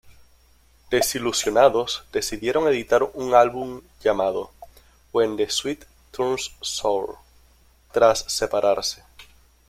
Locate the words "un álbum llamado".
3.13-4.49